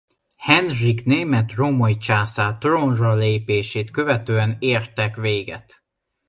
[0.37, 5.83] Henrik német-római császár trónra lépését követően értek véget.